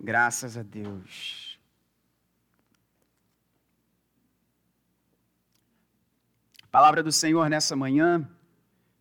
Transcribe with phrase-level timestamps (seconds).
[0.00, 1.58] Graças a Deus.
[6.70, 8.28] Palavra do Senhor nessa manhã,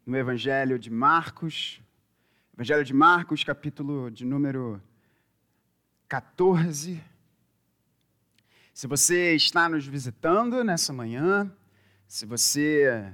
[0.04, 1.80] no Evangelho de Marcos.
[2.55, 4.82] Evangelho de Marcos, capítulo de número
[6.07, 7.00] 14.
[8.73, 11.52] Se você está nos visitando nessa manhã,
[12.07, 13.14] se você.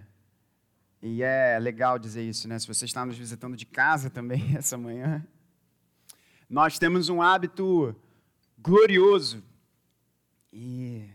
[1.02, 2.58] E é legal dizer isso, né?
[2.60, 5.22] Se você está nos visitando de casa também essa manhã,
[6.50, 7.96] nós temos um hábito
[8.58, 9.44] glorioso.
[10.52, 11.10] E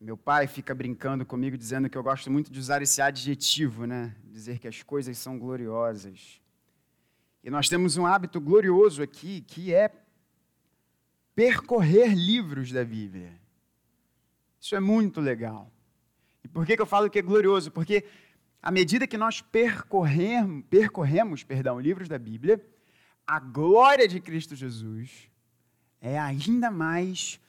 [0.00, 4.14] meu pai fica brincando comigo dizendo que eu gosto muito de usar esse adjetivo, né?
[4.24, 6.40] Dizer que as coisas são gloriosas.
[7.42, 9.90] E nós temos um hábito glorioso aqui, que é
[11.34, 13.32] percorrer livros da Bíblia.
[14.60, 15.72] Isso é muito legal.
[16.44, 17.70] E por que, que eu falo que é glorioso?
[17.70, 18.04] Porque
[18.62, 22.62] à medida que nós percorremos, percorremos perdão, livros da Bíblia,
[23.26, 25.30] a glória de Cristo Jesus
[26.00, 27.40] é ainda mais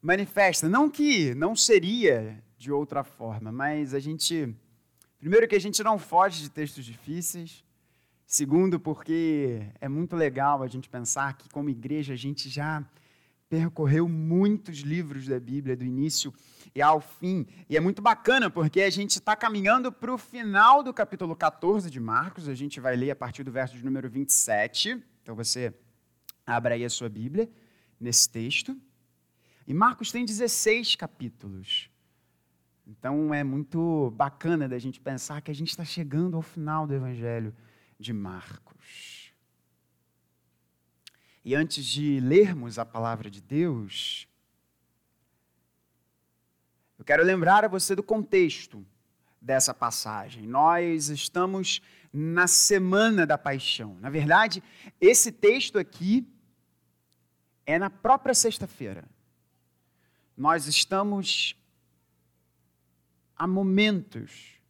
[0.00, 0.68] manifesta.
[0.68, 4.54] Não que não seria de outra forma, mas a gente.
[5.18, 7.64] Primeiro, que a gente não foge de textos difíceis.
[8.26, 12.84] Segundo, porque é muito legal a gente pensar que, como igreja, a gente já
[13.48, 16.32] percorreu muitos livros da Bíblia, do início
[16.74, 17.46] e ao fim.
[17.68, 21.90] E é muito bacana, porque a gente está caminhando para o final do capítulo 14
[21.90, 22.48] de Marcos.
[22.48, 25.02] A gente vai ler a partir do verso de número 27.
[25.24, 25.74] Então você
[26.46, 27.50] abra aí a sua Bíblia
[27.98, 28.78] nesse texto.
[29.66, 31.90] E Marcos tem 16 capítulos.
[32.86, 36.92] Então é muito bacana da gente pensar que a gente está chegando ao final do
[36.92, 37.56] Evangelho
[37.98, 39.32] de Marcos.
[41.42, 44.28] E antes de lermos a palavra de Deus,
[46.98, 48.84] eu quero lembrar a você do contexto
[49.40, 50.46] dessa passagem.
[50.46, 51.80] Nós estamos
[52.16, 53.96] na semana da paixão.
[54.00, 54.62] Na verdade,
[55.00, 56.24] esse texto aqui
[57.66, 59.04] é na própria sexta-feira.
[60.36, 61.56] Nós estamos
[63.36, 64.60] a momentos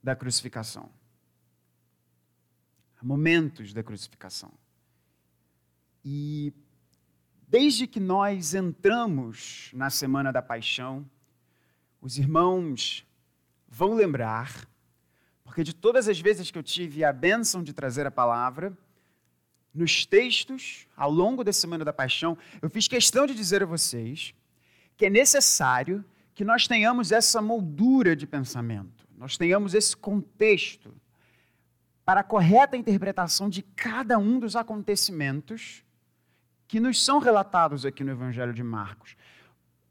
[0.00, 0.88] da crucificação.
[3.00, 4.52] A momentos da crucificação.
[6.04, 6.52] E
[7.48, 11.04] desde que nós entramos na semana da paixão,
[12.00, 13.04] os irmãos
[13.68, 14.70] vão lembrar
[15.44, 18.76] porque de todas as vezes que eu tive a bênção de trazer a palavra,
[19.74, 24.34] nos textos, ao longo da Semana da Paixão, eu fiz questão de dizer a vocês
[24.96, 26.04] que é necessário
[26.34, 30.94] que nós tenhamos essa moldura de pensamento, nós tenhamos esse contexto
[32.04, 35.84] para a correta interpretação de cada um dos acontecimentos
[36.66, 39.16] que nos são relatados aqui no Evangelho de Marcos.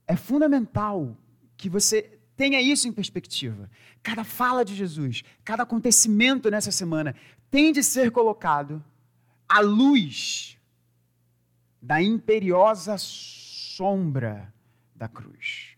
[0.08, 1.16] É fundamental
[1.56, 3.70] que você Tenha isso em perspectiva.
[4.02, 7.16] Cada fala de Jesus, cada acontecimento nessa semana
[7.52, 8.84] tem de ser colocado
[9.48, 10.58] à luz
[11.80, 14.52] da imperiosa sombra
[14.96, 15.78] da cruz.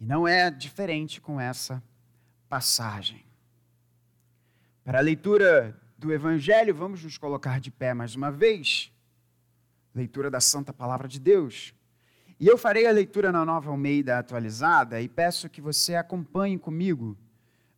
[0.00, 1.82] E não é diferente com essa
[2.48, 3.24] passagem.
[4.84, 8.92] Para a leitura do Evangelho, vamos nos colocar de pé mais uma vez.
[9.92, 11.74] Leitura da Santa Palavra de Deus.
[12.42, 17.16] E eu farei a leitura na nova Almeida atualizada e peço que você acompanhe comigo.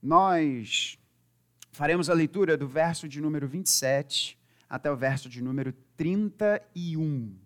[0.00, 0.98] Nós
[1.70, 7.36] faremos a leitura do verso de número 27 até o verso de número 31.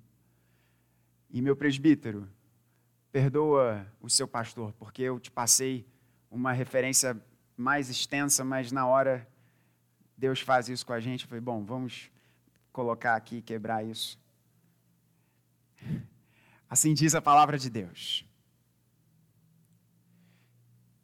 [1.29, 2.29] E meu presbítero,
[3.11, 5.85] perdoa o seu pastor, porque eu te passei
[6.31, 7.21] uma referência
[7.57, 9.27] mais extensa, mas na hora
[10.17, 11.25] Deus faz isso com a gente.
[11.25, 12.13] Eu falei, bom, vamos
[12.71, 14.17] colocar aqui, quebrar isso.
[16.69, 18.25] Assim diz a palavra de Deus.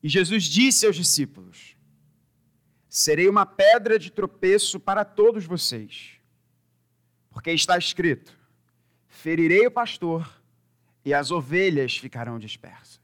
[0.03, 1.77] E Jesus disse aos discípulos:
[2.89, 6.13] Serei uma pedra de tropeço para todos vocês,
[7.31, 8.39] porque está escrito:
[9.09, 10.31] Ferirei o pastor
[11.05, 13.01] e as ovelhas ficarão dispersas.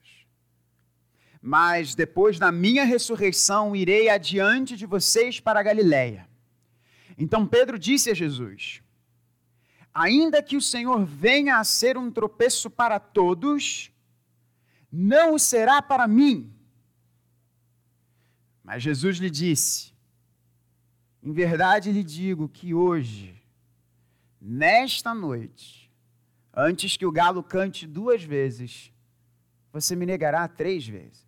[1.41, 6.29] Mas depois da minha ressurreição irei adiante de vocês para a Galiléia.
[7.17, 8.83] Então Pedro disse a Jesus:
[9.93, 13.91] ainda que o Senhor venha a ser um tropeço para todos,
[14.91, 16.53] não o será para mim.
[18.63, 19.93] Mas Jesus lhe disse:
[21.21, 23.35] Em verdade lhe digo que hoje,
[24.39, 25.91] nesta noite,
[26.53, 28.91] antes que o galo cante duas vezes,
[29.71, 31.21] você me negará três vezes.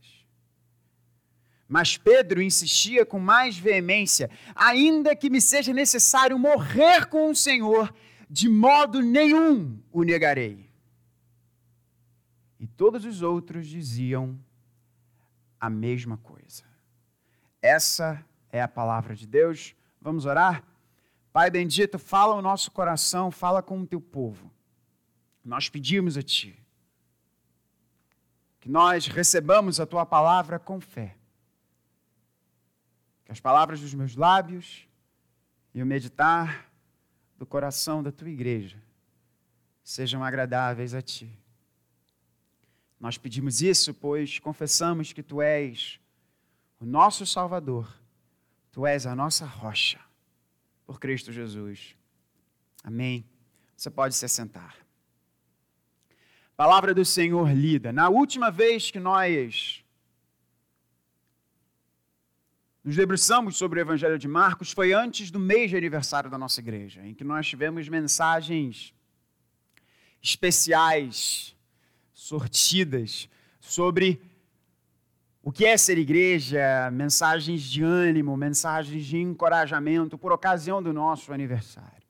[1.67, 7.93] Mas Pedro insistia com mais veemência: ainda que me seja necessário morrer com o Senhor,
[8.33, 10.67] de modo nenhum o negarei.
[12.59, 14.39] E todos os outros diziam
[15.59, 16.63] a mesma coisa.
[17.61, 19.75] Essa é a palavra de Deus.
[20.01, 20.63] Vamos orar?
[21.31, 24.51] Pai bendito, fala o nosso coração, fala com o teu povo.
[25.45, 26.59] Nós pedimos a Ti
[28.59, 31.15] que nós recebamos a Tua palavra com fé.
[33.25, 34.87] Que as palavras dos meus lábios
[35.71, 36.72] e o meditar
[37.43, 38.81] do coração da Tua igreja
[39.83, 41.29] sejam agradáveis a Ti.
[42.97, 45.99] Nós pedimos isso, pois confessamos que Tu és
[46.79, 47.93] o nosso Salvador,
[48.71, 49.99] Tu és a nossa rocha,
[50.85, 51.97] por Cristo Jesus.
[52.81, 53.25] Amém.
[53.75, 54.77] Você pode se assentar.
[56.55, 57.91] Palavra do Senhor lida.
[57.91, 59.82] Na última vez que nós
[62.83, 66.59] nos debruçamos sobre o Evangelho de Marcos foi antes do mês de aniversário da nossa
[66.59, 68.93] igreja, em que nós tivemos mensagens
[70.21, 71.55] especiais,
[72.13, 73.29] sortidas,
[73.61, 74.21] sobre
[75.41, 81.31] o que é ser igreja, mensagens de ânimo, mensagens de encorajamento por ocasião do nosso
[81.31, 82.03] aniversário.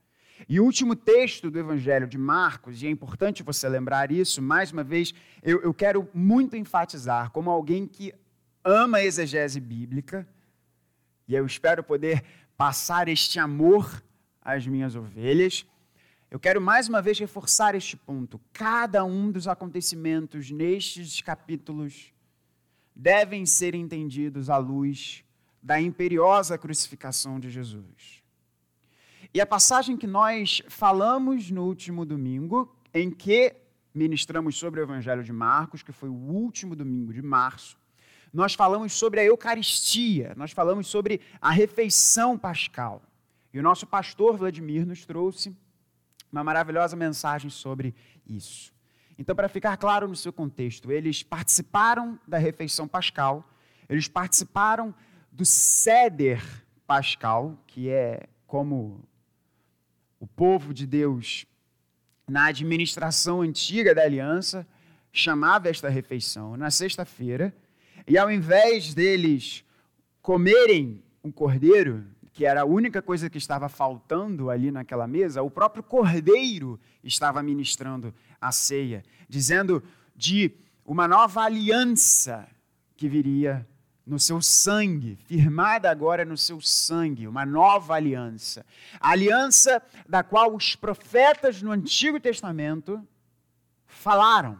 [0.49, 4.71] E o último texto do Evangelho de Marcos, e é importante você lembrar isso, mais
[4.71, 8.13] uma vez, eu, eu quero muito enfatizar, como alguém que
[8.63, 10.27] ama a exegese bíblica,
[11.33, 12.23] e eu espero poder
[12.55, 14.03] passar este amor
[14.39, 15.65] às minhas ovelhas,
[16.29, 18.39] eu quero mais uma vez reforçar este ponto.
[18.53, 22.13] Cada um dos acontecimentos nestes capítulos
[22.95, 25.23] devem ser entendidos à luz
[25.59, 28.21] da imperiosa crucificação de Jesus.
[29.33, 33.55] E a passagem que nós falamos no último domingo, em que
[33.91, 37.75] ministramos sobre o Evangelho de Marcos, que foi o último domingo de março,
[38.33, 43.03] nós falamos sobre a Eucaristia, nós falamos sobre a refeição pascal.
[43.53, 45.55] E o nosso pastor Vladimir nos trouxe
[46.31, 47.93] uma maravilhosa mensagem sobre
[48.25, 48.73] isso.
[49.19, 53.47] Então, para ficar claro no seu contexto, eles participaram da refeição pascal,
[53.87, 54.95] eles participaram
[55.31, 56.41] do Seder
[56.87, 59.07] pascal, que é como
[60.19, 61.45] o povo de Deus,
[62.27, 64.65] na administração antiga da aliança,
[65.11, 67.53] chamava esta refeição na sexta-feira,
[68.07, 69.63] e ao invés deles
[70.21, 75.51] comerem um cordeiro, que era a única coisa que estava faltando ali naquela mesa, o
[75.51, 79.83] próprio cordeiro estava ministrando a ceia, dizendo
[80.15, 80.51] de
[80.85, 82.47] uma nova aliança
[82.95, 83.67] que viria
[84.05, 88.65] no seu sangue, firmada agora no seu sangue, uma nova aliança.
[88.99, 93.01] A aliança da qual os profetas no Antigo Testamento
[93.85, 94.59] falaram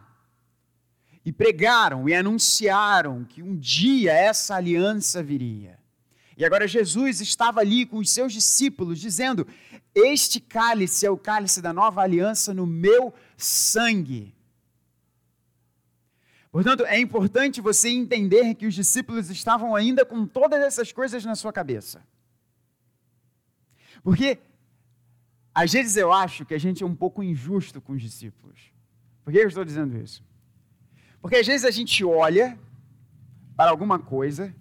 [1.24, 5.78] e pregaram e anunciaram que um dia essa aliança viria.
[6.36, 9.46] E agora Jesus estava ali com os seus discípulos, dizendo:
[9.94, 14.34] Este cálice é o cálice da nova aliança no meu sangue.
[16.50, 21.34] Portanto, é importante você entender que os discípulos estavam ainda com todas essas coisas na
[21.34, 22.06] sua cabeça.
[24.04, 24.38] Porque,
[25.52, 28.72] às vezes, eu acho que a gente é um pouco injusto com os discípulos.
[29.24, 30.22] Por que eu estou dizendo isso?
[31.24, 32.58] Porque, às vezes, a gente olha
[33.56, 34.54] para alguma coisa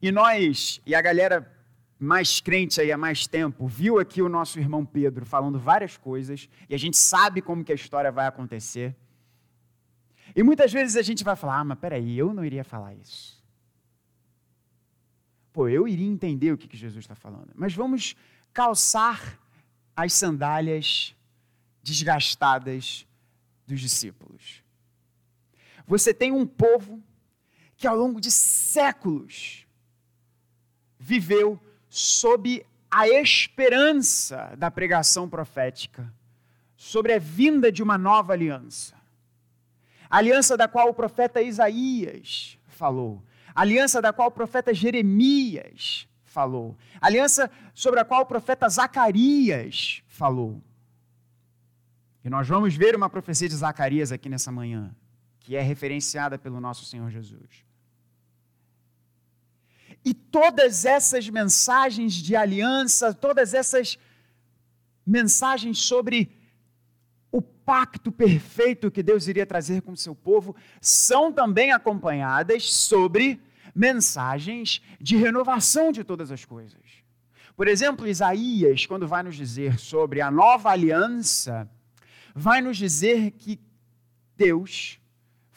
[0.00, 1.52] e nós, e a galera
[1.98, 6.48] mais crente aí há mais tempo, viu aqui o nosso irmão Pedro falando várias coisas
[6.70, 8.94] e a gente sabe como que a história vai acontecer.
[10.36, 13.42] E muitas vezes a gente vai falar, ah, mas peraí, eu não iria falar isso.
[15.52, 17.50] Pô, eu iria entender o que, que Jesus está falando.
[17.56, 18.14] Mas vamos
[18.52, 19.36] calçar
[19.96, 21.12] as sandálias
[21.82, 23.04] desgastadas
[23.66, 24.63] dos discípulos.
[25.86, 27.02] Você tem um povo
[27.76, 29.66] que ao longo de séculos
[30.98, 36.12] viveu sob a esperança da pregação profética,
[36.76, 38.94] sobre a vinda de uma nova aliança.
[40.08, 43.22] Aliança da qual o profeta Isaías falou,
[43.54, 50.62] aliança da qual o profeta Jeremias falou, aliança sobre a qual o profeta Zacarias falou.
[52.24, 54.94] E nós vamos ver uma profecia de Zacarias aqui nessa manhã,
[55.44, 57.64] que é referenciada pelo nosso Senhor Jesus.
[60.02, 63.98] E todas essas mensagens de aliança, todas essas
[65.06, 66.34] mensagens sobre
[67.30, 73.38] o pacto perfeito que Deus iria trazer com o seu povo, são também acompanhadas sobre
[73.74, 76.80] mensagens de renovação de todas as coisas.
[77.54, 81.70] Por exemplo, Isaías, quando vai nos dizer sobre a nova aliança,
[82.34, 83.60] vai nos dizer que
[84.36, 84.98] Deus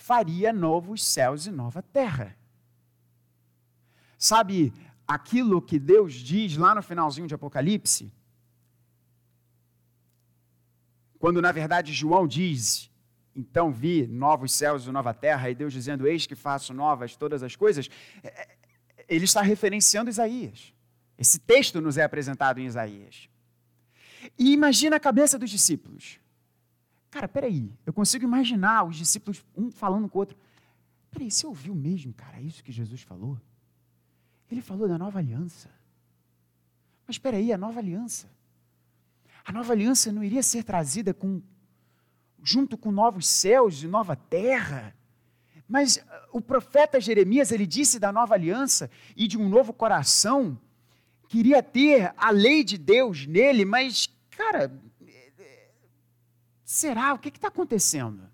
[0.07, 2.33] faria novos céus e nova terra.
[4.17, 4.73] Sabe
[5.05, 8.09] aquilo que Deus diz lá no finalzinho de Apocalipse?
[11.19, 12.89] Quando na verdade João diz:
[13.35, 17.43] Então vi novos céus e nova terra, e Deus dizendo: Eis que faço novas todas
[17.43, 17.89] as coisas,
[18.23, 18.57] é, é,
[19.09, 20.73] ele está referenciando Isaías.
[21.17, 23.27] Esse texto nos é apresentado em Isaías.
[24.39, 26.17] E imagina a cabeça dos discípulos.
[27.17, 30.37] Cara, peraí, eu consigo imaginar os discípulos um falando com o outro.
[31.09, 33.41] Peraí, você ouviu mesmo, cara, isso que Jesus falou?
[34.51, 35.67] Ele falou da nova aliança.
[37.07, 38.29] Mas peraí, a nova aliança.
[39.43, 41.41] A nova aliança não iria ser trazida com,
[42.43, 44.95] junto com novos céus e nova terra?
[45.67, 46.01] Mas uh,
[46.33, 50.55] o profeta Jeremias, ele disse da nova aliança e de um novo coração,
[51.27, 54.71] queria ter a lei de Deus nele, mas, cara,
[56.67, 57.13] será?
[57.13, 58.29] O que está acontecendo?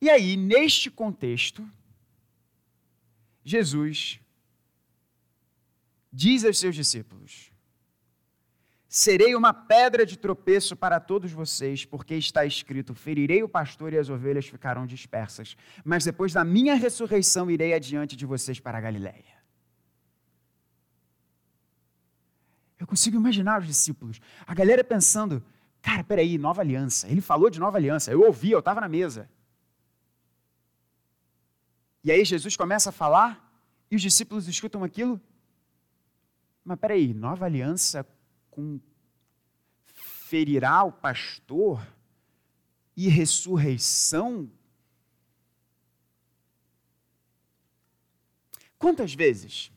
[0.00, 1.66] E aí, neste contexto,
[3.44, 4.20] Jesus
[6.12, 7.52] diz aos seus discípulos:
[8.88, 13.98] Serei uma pedra de tropeço para todos vocês, porque está escrito: Ferirei o pastor e
[13.98, 15.56] as ovelhas ficarão dispersas.
[15.84, 19.40] Mas depois da minha ressurreição irei adiante de vocês para a Galiléia.
[22.76, 25.40] Eu consigo imaginar os discípulos, a galera pensando:
[25.82, 27.08] Cara, peraí, nova aliança.
[27.08, 28.12] Ele falou de nova aliança.
[28.12, 29.28] Eu ouvi, eu estava na mesa.
[32.04, 33.52] E aí Jesus começa a falar
[33.90, 35.20] e os discípulos escutam aquilo.
[36.64, 38.06] Mas peraí, nova aliança
[38.48, 38.80] com
[40.32, 41.84] ferirá o pastor
[42.96, 44.50] e ressurreição?
[48.78, 49.72] Quantas vezes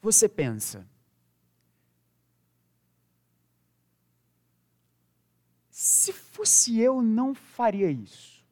[0.00, 0.88] você pensa,
[5.88, 8.44] se fosse eu, não faria isso?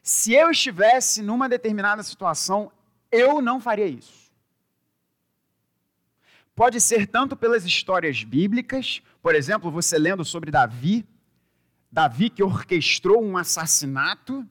[0.00, 2.70] Se eu estivesse numa determinada situação,
[3.10, 4.30] eu não faria isso.
[6.54, 11.04] Pode ser tanto pelas histórias bíblicas, por exemplo, você lendo sobre Davi,
[11.90, 14.48] Davi que orquestrou um assassinato,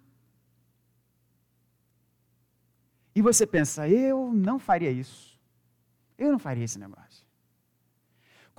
[3.15, 5.39] e você pensa, eu não faria isso.
[6.17, 7.10] Eu não faria esse negócio.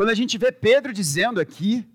[0.02, 1.88] Quando a gente vê Pedro dizendo aqui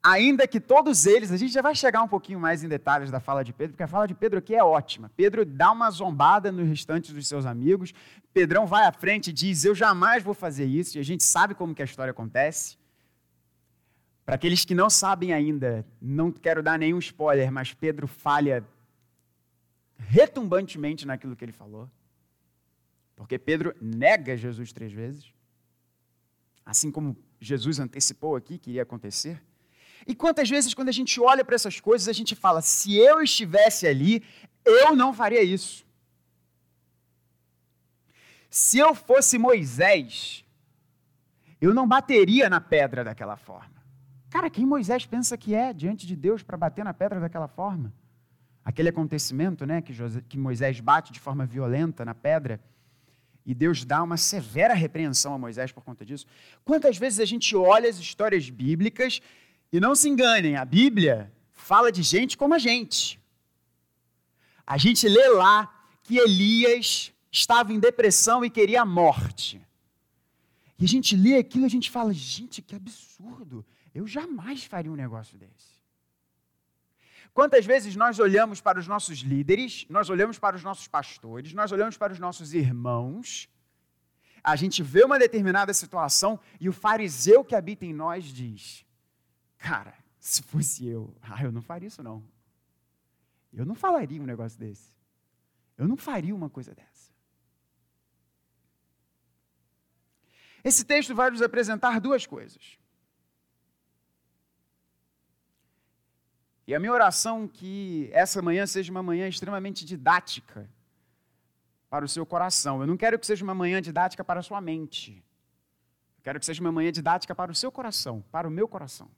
[0.00, 3.18] ainda que todos eles, a gente já vai chegar um pouquinho mais em detalhes da
[3.18, 5.10] fala de Pedro, porque a fala de Pedro aqui é ótima.
[5.16, 7.92] Pedro dá uma zombada nos restantes dos seus amigos.
[8.32, 11.56] Pedrão vai à frente e diz: Eu jamais vou fazer isso, e a gente sabe
[11.56, 12.78] como que a história acontece.
[14.24, 18.64] Para aqueles que não sabem ainda, não quero dar nenhum spoiler, mas Pedro falha
[19.96, 21.90] retumbantemente naquilo que ele falou.
[23.16, 25.33] Porque Pedro nega Jesus três vezes,
[26.74, 29.40] assim como Jesus antecipou aqui que iria acontecer.
[30.06, 33.22] E quantas vezes, quando a gente olha para essas coisas, a gente fala: se eu
[33.22, 34.22] estivesse ali,
[34.64, 35.86] eu não faria isso.
[38.50, 40.44] Se eu fosse Moisés,
[41.60, 43.82] eu não bateria na pedra daquela forma.
[44.28, 47.92] Cara, quem Moisés pensa que é diante de Deus para bater na pedra daquela forma?
[48.64, 52.60] Aquele acontecimento né, que, Moisés bate de forma violenta na pedra
[53.44, 56.26] e Deus dá uma severa repreensão a Moisés por conta disso.
[56.64, 59.20] Quantas vezes a gente olha as histórias bíblicas
[59.72, 63.20] e não se enganem, a Bíblia fala de gente como a gente.
[64.66, 65.70] A gente lê lá
[66.02, 69.60] que Elias estava em depressão e queria a morte.
[70.78, 73.64] E a gente lê aquilo e a gente fala: gente, que absurdo!
[73.94, 75.73] Eu jamais faria um negócio desse.
[77.34, 81.72] Quantas vezes nós olhamos para os nossos líderes, nós olhamos para os nossos pastores, nós
[81.72, 83.48] olhamos para os nossos irmãos,
[84.42, 88.86] a gente vê uma determinada situação e o fariseu que habita em nós diz:
[89.58, 92.22] Cara, se fosse eu, ah, eu não faria isso não.
[93.52, 94.94] Eu não falaria um negócio desse.
[95.76, 97.12] Eu não faria uma coisa dessa.
[100.62, 102.78] Esse texto vai nos apresentar duas coisas.
[106.66, 110.68] E a minha oração que essa manhã seja uma manhã extremamente didática
[111.90, 112.80] para o seu coração.
[112.80, 115.22] Eu não quero que seja uma manhã didática para a sua mente.
[116.16, 119.10] Eu quero que seja uma manhã didática para o seu coração, para o meu coração.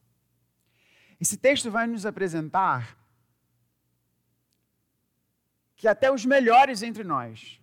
[1.20, 2.98] Esse texto vai nos apresentar
[5.76, 7.60] que até os melhores entre nós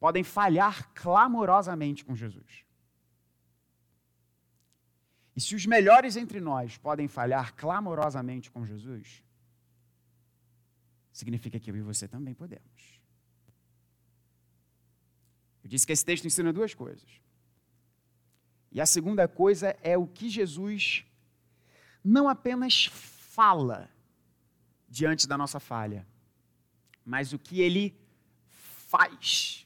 [0.00, 2.67] podem falhar clamorosamente com Jesus.
[5.38, 9.22] E se os melhores entre nós podem falhar clamorosamente com Jesus,
[11.12, 13.00] significa que eu e você também podemos.
[15.62, 17.08] Eu disse que esse texto ensina duas coisas.
[18.72, 21.06] E a segunda coisa é o que Jesus
[22.02, 23.88] não apenas fala
[24.88, 26.04] diante da nossa falha,
[27.04, 27.96] mas o que ele
[28.88, 29.64] faz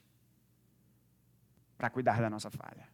[1.78, 2.91] para cuidar da nossa falha.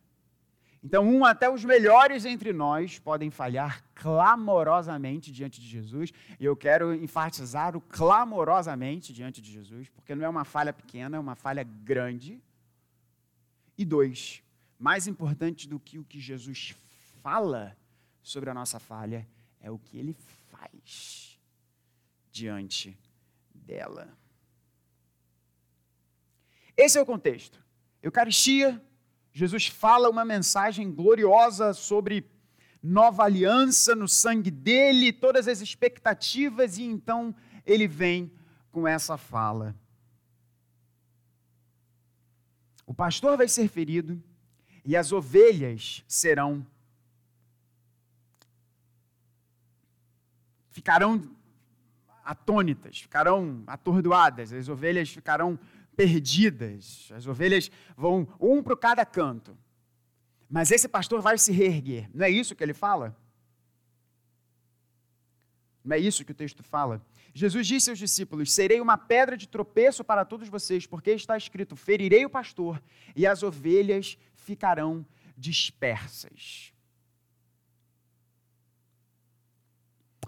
[0.83, 6.57] Então, um até os melhores entre nós podem falhar clamorosamente diante de Jesus, e eu
[6.57, 11.35] quero enfatizar o clamorosamente diante de Jesus, porque não é uma falha pequena, é uma
[11.35, 12.41] falha grande.
[13.77, 14.43] E dois,
[14.79, 16.75] mais importante do que o que Jesus
[17.23, 17.77] fala
[18.23, 19.27] sobre a nossa falha,
[19.61, 20.15] é o que ele
[20.51, 21.39] faz
[22.31, 22.97] diante
[23.53, 24.09] dela.
[26.77, 27.61] Esse é o contexto.
[28.01, 28.81] Eucaristia,
[29.39, 32.29] Jesus fala uma mensagem gloriosa sobre
[32.83, 37.33] nova aliança no sangue dele, todas as expectativas, e então
[37.65, 38.33] ele vem
[38.73, 39.77] com essa fala.
[42.85, 44.21] O pastor vai ser ferido
[44.85, 46.67] e as ovelhas serão
[50.73, 51.31] ficarão
[52.25, 55.57] atônitas, ficarão atordoadas, as ovelhas ficarão
[55.99, 57.11] perdidas.
[57.13, 59.59] As ovelhas vão um para cada canto.
[60.49, 62.09] Mas esse pastor vai se reerguer.
[62.15, 63.17] Não é isso que ele fala?
[65.85, 67.05] Não é isso que o texto fala?
[67.35, 71.75] Jesus disse aos discípulos: Serei uma pedra de tropeço para todos vocês, porque está escrito:
[71.75, 72.81] Ferirei o pastor,
[73.17, 75.05] e as ovelhas ficarão
[75.37, 76.73] dispersas.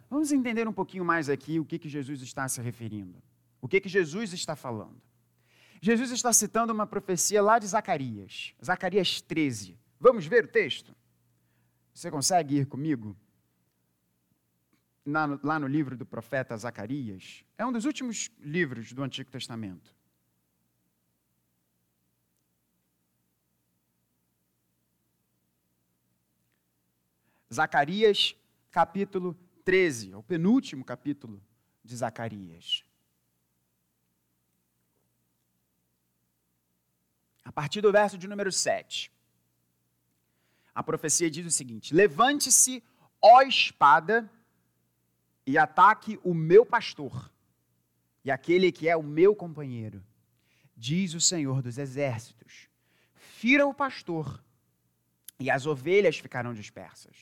[0.09, 3.23] Vamos entender um pouquinho mais aqui o que, que Jesus está se referindo.
[3.61, 5.10] O que, que Jesus está falando.
[5.81, 9.79] Jesus está citando uma profecia lá de Zacarias, Zacarias 13.
[9.99, 10.95] Vamos ver o texto?
[11.95, 13.17] Você consegue ir comigo?
[15.43, 17.45] lá no livro do profeta Zacarias.
[17.57, 19.95] É um dos últimos livros do Antigo Testamento.
[27.53, 28.37] Zacarias,
[28.71, 31.43] capítulo 13, é o penúltimo capítulo
[31.83, 32.85] de Zacarias.
[37.45, 39.11] A partir do verso de número 7.
[40.75, 42.83] A profecia diz o seguinte: Levante-se,
[43.21, 44.31] ó espada,
[45.47, 47.31] e ataque o meu pastor,
[48.25, 50.05] e aquele que é o meu companheiro,
[50.77, 52.69] diz o Senhor dos exércitos.
[53.15, 54.43] Fira o pastor,
[55.39, 57.17] e as ovelhas ficarão dispersas.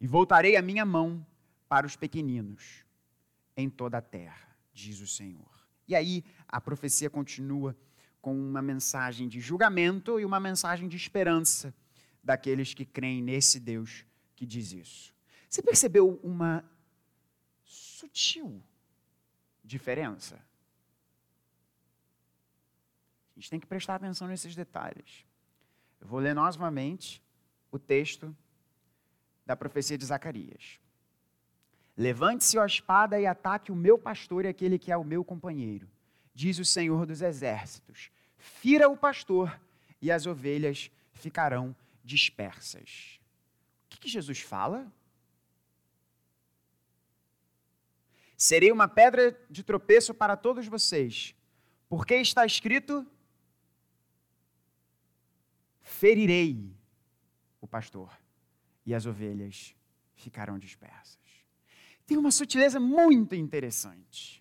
[0.00, 1.26] E voltarei a minha mão
[1.68, 2.84] para os pequeninos
[3.56, 5.48] em toda a terra, diz o Senhor.
[5.86, 7.76] E aí a profecia continua
[8.20, 11.74] com uma mensagem de julgamento e uma mensagem de esperança
[12.22, 14.04] daqueles que creem nesse Deus
[14.34, 15.14] que diz isso.
[15.48, 16.64] Você percebeu uma
[17.64, 18.62] sutil
[19.64, 20.36] diferença?
[23.30, 25.24] A gente tem que prestar atenção nesses detalhes.
[26.00, 27.22] Eu vou ler novamente
[27.70, 28.36] o texto
[29.46, 30.80] da profecia de Zacarias.
[31.96, 35.88] Levante-se a espada e ataque o meu pastor e aquele que é o meu companheiro
[36.38, 39.60] diz o Senhor dos Exércitos: fira o pastor
[40.00, 41.74] e as ovelhas ficarão
[42.04, 43.18] dispersas.
[43.84, 44.90] O que, que Jesus fala?
[48.36, 51.34] Serei uma pedra de tropeço para todos vocês,
[51.88, 53.04] porque está escrito:
[55.82, 56.72] ferirei
[57.60, 58.16] o pastor
[58.86, 59.74] e as ovelhas
[60.14, 61.18] ficarão dispersas.
[62.06, 64.40] Tem uma sutileza muito interessante.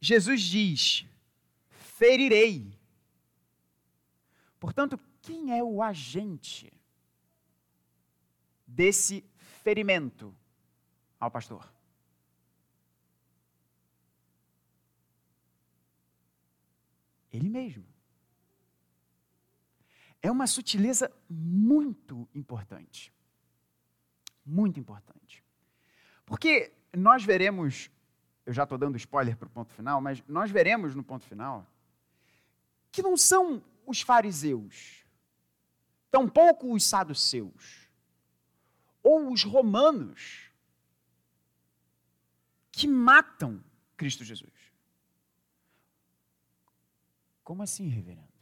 [0.00, 1.06] Jesus diz:
[1.70, 2.78] ferirei.
[4.58, 6.72] Portanto, quem é o agente
[8.66, 9.24] desse
[9.62, 10.34] ferimento
[11.18, 11.72] ao pastor?
[17.32, 17.86] Ele mesmo.
[20.20, 23.12] É uma sutileza muito importante.
[24.44, 25.44] Muito importante.
[26.24, 27.90] Porque nós veremos
[28.48, 31.70] eu já estou dando spoiler para o ponto final, mas nós veremos no ponto final
[32.90, 35.04] que não são os fariseus,
[36.10, 37.90] tampouco os saduceus,
[39.02, 40.50] ou os romanos,
[42.72, 43.62] que matam
[43.98, 44.72] Cristo Jesus.
[47.44, 48.32] Como assim, reverendo?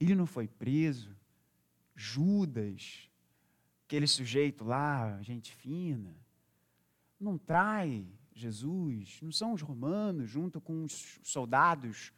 [0.00, 1.14] Ele não foi preso?
[1.94, 3.06] Judas,
[3.84, 6.16] aquele sujeito lá, gente fina,
[7.20, 12.12] não trai Jesus, não são os romanos, junto com os soldados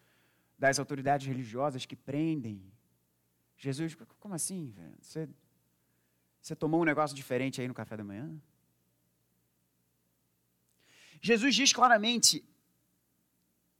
[0.57, 2.63] das autoridades religiosas que prendem.
[3.57, 4.73] Jesus, como assim?
[5.01, 5.29] Você,
[6.41, 8.41] você tomou um negócio diferente aí no café da manhã?
[11.21, 12.45] Jesus diz claramente: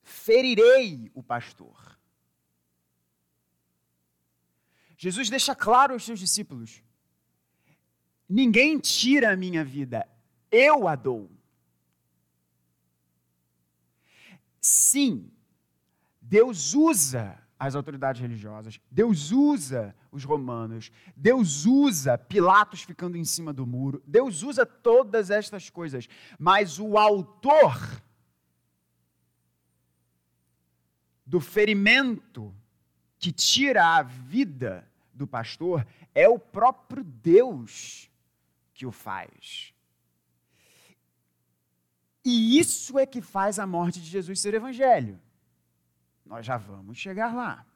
[0.03, 1.99] ferirei o pastor.
[4.97, 6.83] Jesus deixa claro aos seus discípulos:
[8.29, 10.09] ninguém tira a minha vida,
[10.51, 11.31] eu a dou.
[14.63, 15.29] Sim,
[16.21, 23.53] Deus usa as autoridades religiosas, Deus usa os romanos, Deus usa Pilatos ficando em cima
[23.53, 27.77] do muro, Deus usa todas estas coisas, mas o autor
[31.27, 32.55] do ferimento
[33.19, 38.11] que tira a vida do pastor é o próprio Deus
[38.75, 39.73] que o faz.
[42.25, 45.21] E isso é que faz a morte de Jesus ser evangelho.
[46.25, 47.67] Nós já vamos chegar lá.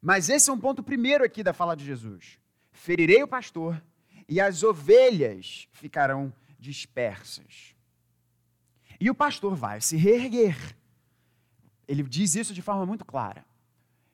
[0.00, 2.38] Mas esse é um ponto primeiro aqui da fala de Jesus.
[2.72, 3.82] Ferirei o pastor
[4.28, 7.74] e as ovelhas ficarão dispersas.
[8.98, 10.56] E o pastor vai se reerguer.
[11.86, 13.44] Ele diz isso de forma muito clara.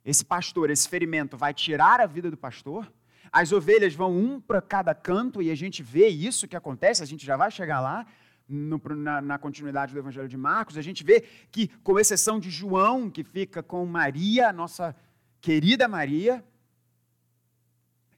[0.05, 2.91] Esse pastor, esse ferimento vai tirar a vida do pastor,
[3.33, 7.07] as ovelhas vão um para cada canto e a gente vê isso que acontece, a
[7.07, 8.07] gente já vai chegar lá,
[8.49, 12.51] no, na, na, continuidade do Evangelho de Marcos, a gente vê que, com exceção de
[12.51, 14.95] João, que fica com Maria, nossa
[15.41, 16.45] querida Maria,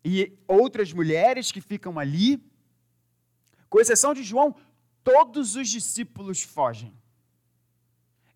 [0.04, 2.42] e outras mulheres que ficam ali,
[3.68, 4.54] com exceção de João,
[5.02, 6.94] todos os discípulos fogem.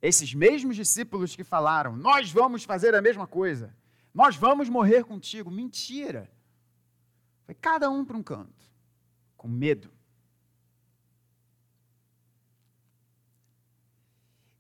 [0.00, 3.74] Esses mesmos discípulos que falaram: Nós vamos fazer a mesma coisa,
[4.12, 5.50] nós vamos morrer contigo.
[5.50, 6.30] Mentira.
[7.44, 8.64] Foi cada um para um canto,
[9.36, 9.90] com medo.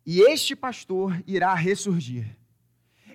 [0.04, 2.36] E este pastor irá ressurgir.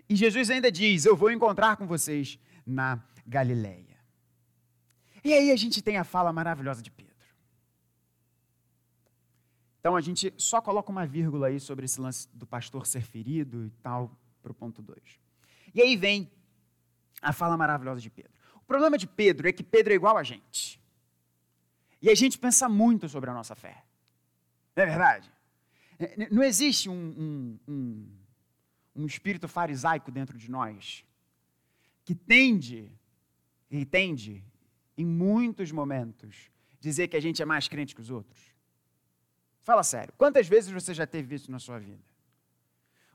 [0.10, 3.98] E Jesus ainda diz: Eu vou encontrar com vocês na Galileia.
[5.24, 7.08] E aí a gente tem a fala maravilhosa de Pedro.
[9.80, 13.66] Então a gente só coloca uma vírgula aí sobre esse lance do pastor ser ferido
[13.66, 15.00] e tal, para o ponto 2.
[15.74, 16.32] E aí vem
[17.22, 18.32] a fala maravilhosa de Pedro.
[18.56, 20.82] O problema de Pedro é que Pedro é igual a gente.
[22.02, 23.84] E a gente pensa muito sobre a nossa fé.
[24.76, 25.32] Não é verdade?
[26.00, 28.08] É, não existe um, um, um,
[28.96, 31.06] um espírito farisaico dentro de nós
[32.06, 32.92] que tende,
[33.70, 34.44] e tende,
[34.98, 38.56] em muitos momentos, dizer que a gente é mais crente que os outros?
[39.62, 42.04] Fala sério, quantas vezes você já teve isso na sua vida?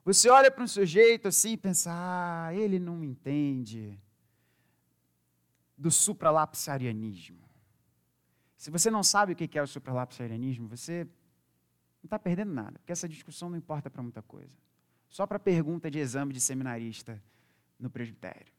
[0.05, 3.99] Você olha para um sujeito assim e pensa, ah, ele não me entende
[5.79, 7.43] do supralapsarianismo.
[8.57, 11.09] Se você não sabe o que é o supralapsarianismo, você
[12.03, 14.53] não está perdendo nada, porque essa discussão não importa para muita coisa.
[15.09, 17.23] Só para pergunta de exame de seminarista
[17.79, 18.53] no presbitério.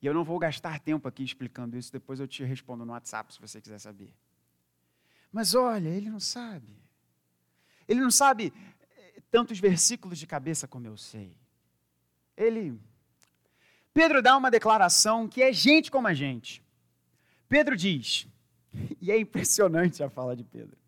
[0.00, 3.32] E eu não vou gastar tempo aqui explicando isso, depois eu te respondo no WhatsApp
[3.32, 4.12] se você quiser saber.
[5.30, 6.76] Mas olha, ele não sabe.
[7.86, 8.52] Ele não sabe
[8.96, 11.36] eh, tantos versículos de cabeça como eu sei.
[12.36, 12.76] Ele.
[13.94, 16.60] Pedro dá uma declaração que é gente como a gente.
[17.48, 18.26] Pedro diz,
[19.00, 20.81] e é impressionante a fala de Pedro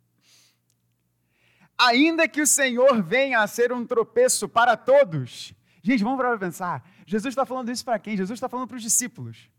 [1.88, 5.54] ainda que o Senhor venha a ser um tropeço para todos.
[5.82, 6.88] Gente, vamos para pensar.
[7.06, 8.16] Jesus está falando isso para quem?
[8.16, 9.50] Jesus está falando para os discípulos.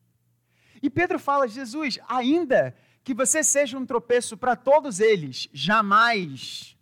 [0.81, 6.75] E Pedro fala: Jesus, ainda que você seja um tropeço para todos eles, jamais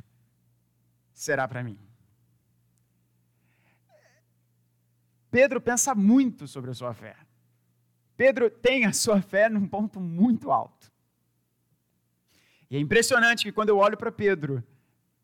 [1.14, 1.78] será para mim.
[5.30, 7.16] Pedro pensa muito sobre a sua fé.
[8.16, 10.92] Pedro tem a sua fé num ponto muito alto.
[12.70, 14.64] E é impressionante que quando eu olho para Pedro,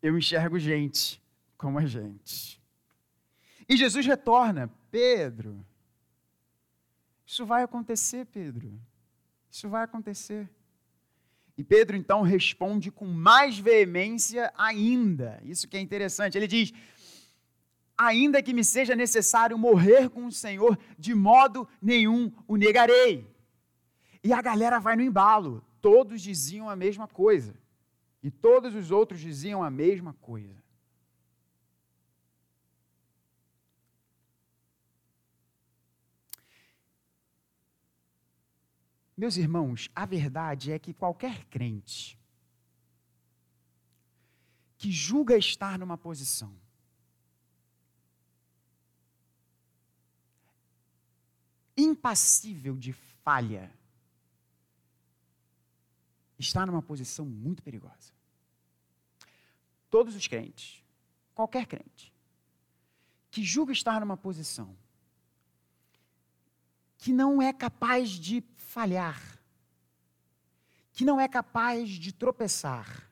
[0.02, 1.22] eu enxergo gente
[1.56, 2.60] como a gente.
[3.68, 5.64] E Jesus retorna, Pedro,
[7.24, 8.72] isso vai acontecer, Pedro.
[9.50, 10.50] Isso vai acontecer.
[11.56, 15.40] E Pedro então responde com mais veemência ainda.
[15.44, 16.36] Isso que é interessante.
[16.36, 16.72] Ele diz:
[17.96, 23.30] Ainda que me seja necessário morrer com o Senhor, de modo nenhum o negarei.
[24.24, 25.62] E a galera vai no embalo.
[25.80, 27.54] Todos diziam a mesma coisa.
[28.22, 30.62] E todos os outros diziam a mesma coisa.
[39.16, 42.18] Meus irmãos, a verdade é que qualquer crente
[44.78, 46.58] que julga estar numa posição
[51.76, 53.70] impassível de falha,
[56.40, 58.12] está numa posição muito perigosa.
[59.90, 60.82] Todos os crentes,
[61.34, 62.12] qualquer crente,
[63.30, 64.76] que julga estar numa posição
[66.98, 69.38] que não é capaz de falhar,
[70.92, 73.10] que não é capaz de tropeçar,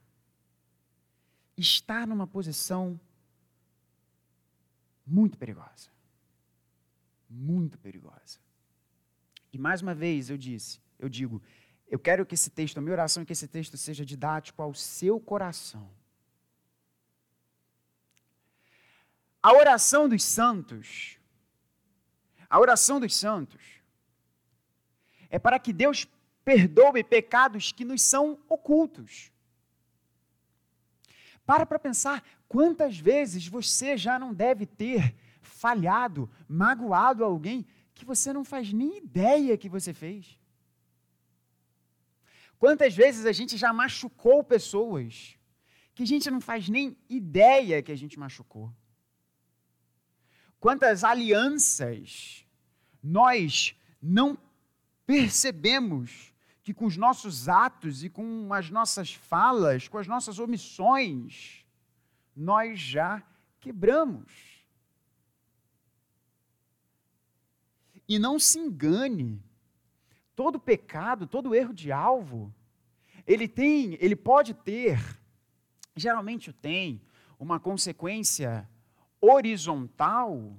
[1.57, 3.01] está numa posição
[5.07, 5.91] muito perigosa.
[7.29, 8.38] Muito perigosa.
[9.53, 11.43] E mais uma vez eu disse, eu digo,
[11.90, 14.74] eu quero que esse texto, a minha oração é que esse texto seja didático ao
[14.74, 15.88] seu coração.
[19.42, 21.18] A oração dos santos,
[22.51, 23.62] a oração dos santos,
[25.31, 26.07] é para que Deus
[26.44, 29.31] perdoe pecados que nos são ocultos.
[31.46, 38.33] Para para pensar quantas vezes você já não deve ter falhado, magoado alguém que você
[38.33, 40.38] não faz nem ideia que você fez.
[42.59, 45.37] Quantas vezes a gente já machucou pessoas
[45.94, 48.73] que a gente não faz nem ideia que a gente machucou?
[50.59, 52.44] Quantas alianças
[53.03, 54.37] nós não
[55.07, 61.64] percebemos que com os nossos atos e com as nossas falas, com as nossas omissões,
[62.37, 63.23] nós já
[63.59, 64.31] quebramos.
[68.07, 69.42] E não se engane,
[70.38, 72.55] todo pecado, todo erro de alvo,
[73.27, 74.96] ele tem, ele pode ter,
[75.96, 77.03] geralmente tem,
[77.40, 78.70] uma consequência
[79.20, 80.57] horizontal,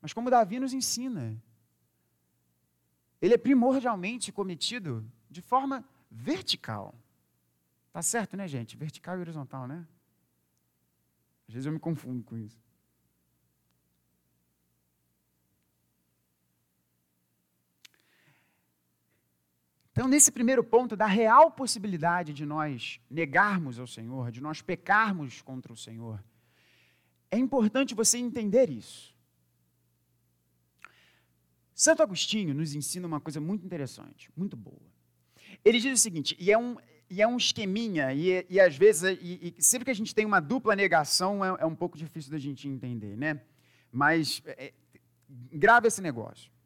[0.00, 1.38] mas como Davi nos ensina,
[3.20, 6.94] ele é primordialmente cometido de forma vertical.
[7.92, 8.78] Tá certo, né, gente?
[8.78, 9.86] Vertical e horizontal, né?
[11.46, 12.58] Às vezes eu me confundo com isso.
[19.98, 25.42] Então, nesse primeiro ponto, da real possibilidade de nós negarmos ao Senhor, de nós pecarmos
[25.42, 26.22] contra o Senhor,
[27.32, 29.12] é importante você entender isso.
[31.74, 34.86] Santo Agostinho nos ensina uma coisa muito interessante, muito boa.
[35.64, 36.76] Ele diz o seguinte, e é um,
[37.10, 40.24] e é um esqueminha, e, e às vezes, e, e sempre que a gente tem
[40.24, 43.40] uma dupla negação, é, é, um pouco difícil da gente entender, né?
[43.90, 44.72] Mas é,
[45.50, 46.56] grava esse negócio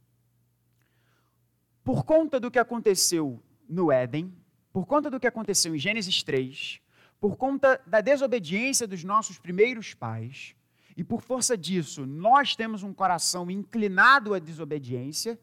[1.85, 4.33] por conta do que aconteceu no Éden,
[4.73, 6.81] por conta do que aconteceu em Gênesis 3,
[7.21, 10.55] por conta da desobediência dos nossos primeiros pais,
[10.97, 15.39] e por força disso, nós temos um coração inclinado à desobediência,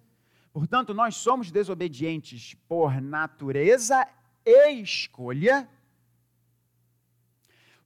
[0.53, 4.07] portanto, nós somos desobedientes por natureza
[4.45, 5.67] e escolha.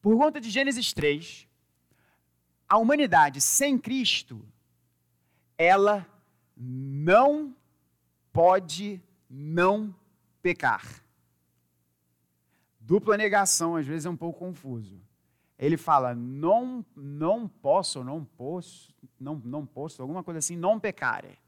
[0.01, 1.47] Por conta de Gênesis 3,
[2.67, 4.45] a humanidade sem Cristo,
[5.57, 6.05] ela
[6.57, 7.55] não
[8.33, 9.95] pode não
[10.41, 10.83] pecar.
[12.79, 14.99] Dupla negação, às vezes é um pouco confuso.
[15.57, 21.39] Ele fala, não, não posso, não posso, não, não posso, alguma coisa assim, não pecare.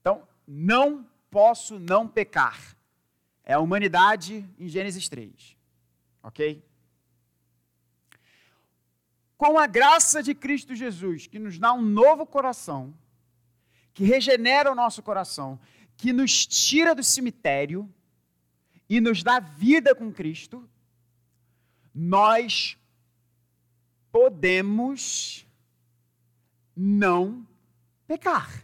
[0.00, 2.76] Então, não posso não pecar.
[3.42, 5.56] É a humanidade em Gênesis 3.
[6.22, 6.62] Ok?
[9.36, 12.94] Com a graça de Cristo Jesus, que nos dá um novo coração,
[13.94, 15.58] que regenera o nosso coração,
[15.96, 17.92] que nos tira do cemitério
[18.88, 20.68] e nos dá vida com Cristo,
[21.94, 22.76] nós
[24.10, 25.46] podemos
[26.76, 27.46] não
[28.06, 28.62] pecar.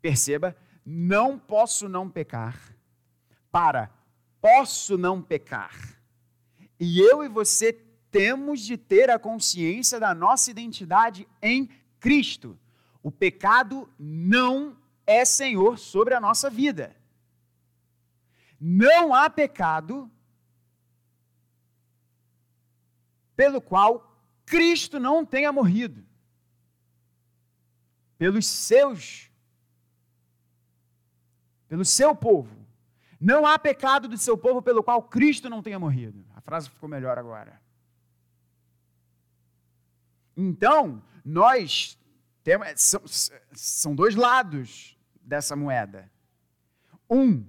[0.00, 2.74] Perceba, não posso não pecar,
[3.50, 3.90] para
[4.40, 6.00] posso não pecar.
[6.78, 7.72] E eu e você
[8.10, 11.68] temos de ter a consciência da nossa identidade em
[12.00, 12.58] Cristo.
[13.02, 14.76] O pecado não
[15.10, 16.96] é Senhor sobre a nossa vida.
[18.60, 20.08] Não há pecado
[23.34, 26.06] pelo qual Cristo não tenha morrido.
[28.16, 29.28] Pelos seus,
[31.66, 32.54] pelo seu povo.
[33.18, 36.24] Não há pecado do seu povo pelo qual Cristo não tenha morrido.
[36.36, 37.60] A frase ficou melhor agora.
[40.36, 41.98] Então, nós
[42.44, 43.02] temos, são,
[43.52, 44.99] são dois lados
[45.30, 46.10] dessa moeda.
[47.08, 47.44] Um,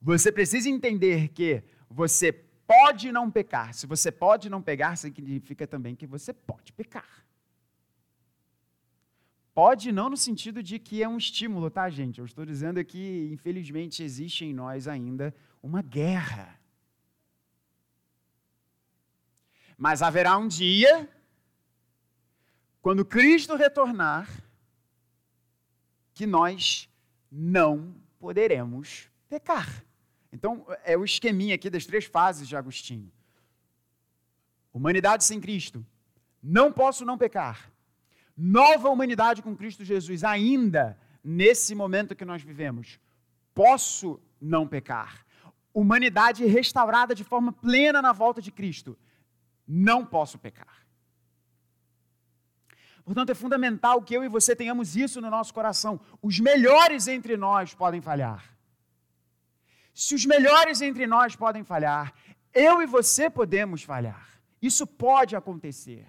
[0.00, 3.74] você precisa entender que você pode não pecar.
[3.74, 7.26] Se você pode não pecar, significa também que você pode pecar.
[9.54, 12.18] Pode não no sentido de que é um estímulo, tá, gente?
[12.18, 16.58] Eu estou dizendo que, infelizmente, existe em nós ainda uma guerra.
[19.76, 21.08] Mas haverá um dia,
[22.80, 24.28] quando Cristo retornar,
[26.14, 26.87] que nós
[27.30, 29.84] não poderemos pecar.
[30.32, 33.10] Então, é o esqueminha aqui das três fases de Agostinho.
[34.72, 35.84] Humanidade sem Cristo.
[36.42, 37.70] Não posso não pecar.
[38.36, 43.00] Nova humanidade com Cristo Jesus, ainda nesse momento que nós vivemos.
[43.54, 45.26] Posso não pecar.
[45.74, 48.96] Humanidade restaurada de forma plena na volta de Cristo.
[49.66, 50.87] Não posso pecar.
[53.08, 55.98] Portanto, é fundamental que eu e você tenhamos isso no nosso coração.
[56.20, 58.54] Os melhores entre nós podem falhar.
[59.94, 62.12] Se os melhores entre nós podem falhar,
[62.52, 64.28] eu e você podemos falhar.
[64.60, 66.06] Isso pode acontecer.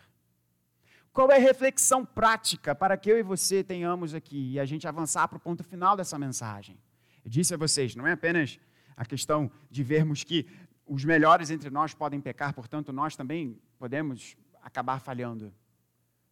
[1.13, 4.85] Qual é a reflexão prática para que eu e você tenhamos aqui e a gente
[4.85, 6.77] avançar para o ponto final dessa mensagem?
[7.23, 8.59] Eu disse a vocês, não é apenas
[8.97, 10.45] a questão de vermos que
[10.85, 15.53] os melhores entre nós podem pecar, portanto, nós também podemos acabar falhando.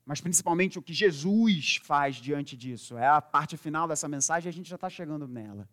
[0.08, 2.98] Mas principalmente o que Jesus faz diante disso.
[2.98, 5.68] É a parte final dessa mensagem e a gente já está chegando nela.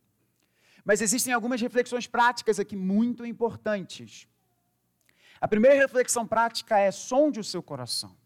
[0.85, 4.27] Mas existem algumas reflexões práticas aqui muito importantes.
[5.41, 8.17] A primeira reflexão prática é: sonde o seu coração.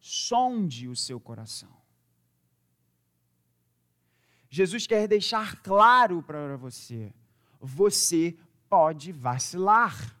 [0.00, 1.72] Sonde o seu coração.
[4.50, 7.14] Jesus quer deixar claro para você:
[7.60, 8.36] você
[8.68, 10.20] pode vacilar.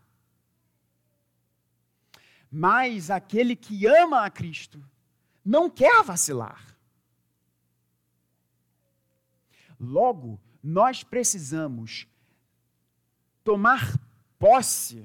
[2.54, 4.84] Mas aquele que ama a Cristo
[5.42, 6.76] não quer vacilar.
[9.80, 12.06] Logo, nós precisamos
[13.42, 13.98] tomar
[14.38, 15.02] posse.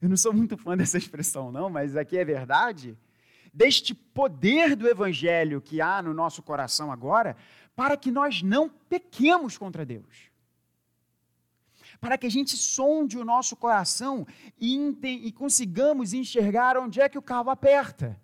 [0.00, 2.96] Eu não sou muito fã dessa expressão, não, mas aqui é verdade.
[3.52, 7.36] Deste poder do Evangelho que há no nosso coração agora,
[7.74, 10.30] para que nós não pequemos contra Deus.
[12.00, 14.26] Para que a gente sonde o nosso coração
[14.60, 18.20] e, e consigamos enxergar onde é que o carro aperta.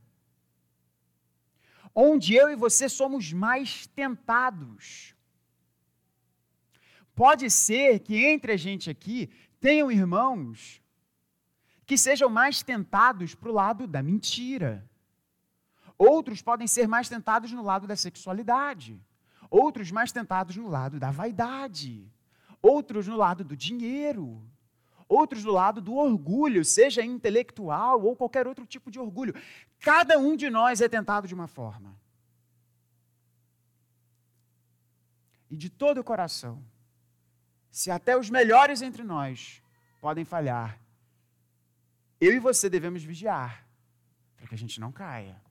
[1.94, 5.14] Onde eu e você somos mais tentados
[7.14, 9.30] Pode ser que entre a gente aqui
[9.60, 10.80] tenham irmãos
[11.84, 14.88] que sejam mais tentados para o lado da mentira.
[15.98, 19.00] Outros podem ser mais tentados no lado da sexualidade.
[19.50, 22.10] Outros mais tentados no lado da vaidade.
[22.62, 24.40] Outros no lado do dinheiro.
[25.08, 29.34] Outros do lado do orgulho, seja intelectual ou qualquer outro tipo de orgulho.
[29.80, 31.94] Cada um de nós é tentado de uma forma.
[35.50, 36.64] E de todo o coração,
[37.70, 39.62] se até os melhores entre nós
[40.00, 40.78] podem falhar,
[42.20, 43.66] eu e você devemos vigiar
[44.36, 45.42] para que a gente não caia.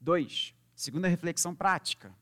[0.00, 2.12] Dois, segunda reflexão prática.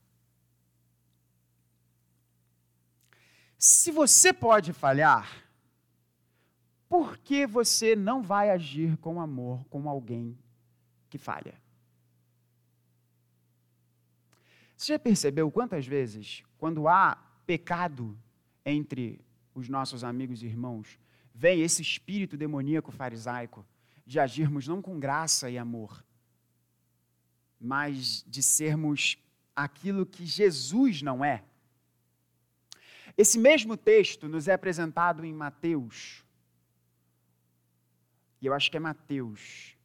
[3.63, 5.31] Se você pode falhar,
[6.89, 10.35] por que você não vai agir com amor com alguém
[11.07, 11.53] que falha?
[14.75, 18.17] Você já percebeu quantas vezes, quando há pecado
[18.65, 20.97] entre os nossos amigos e irmãos,
[21.31, 23.63] vem esse espírito demoníaco farisaico
[24.07, 26.03] de agirmos não com graça e amor,
[27.59, 29.19] mas de sermos
[29.55, 31.43] aquilo que Jesus não é.
[33.21, 36.25] Esse mesmo texto nos é apresentado em Mateus.
[38.41, 39.77] E eu acho que é Mateus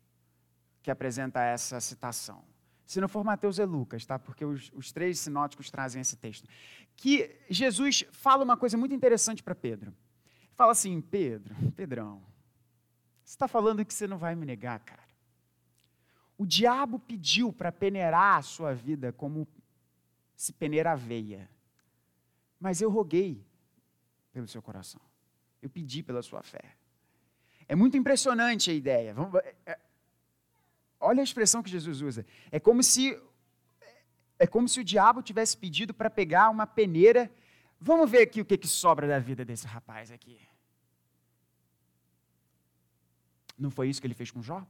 [0.83, 2.43] que apresenta essa citação.
[2.87, 4.19] Se não for Mateus, é Lucas, tá?
[4.19, 6.49] Porque os, os três sinóticos trazem esse texto.
[6.97, 9.95] Que Jesus fala uma coisa muito interessante para Pedro.
[10.55, 12.23] Fala assim: Pedro, Pedrão,
[13.23, 15.05] você está falando que você não vai me negar, cara.
[16.39, 19.47] O diabo pediu para peneirar a sua vida como
[20.35, 21.55] se peneira aveia.
[22.59, 23.45] Mas eu roguei
[24.33, 25.01] pelo seu coração.
[25.61, 26.77] Eu pedi pela sua fé.
[27.69, 29.13] É muito impressionante a ideia.
[29.15, 29.79] Vamos, é, é
[30.99, 32.27] Olha a expressão que Jesus usa.
[32.51, 33.21] É como se
[34.39, 37.31] é como se o diabo tivesse pedido para pegar uma peneira.
[37.81, 40.39] Vamos ver aqui o que, que sobra da vida desse rapaz aqui.
[43.59, 44.67] Não foi isso que ele fez com Jó?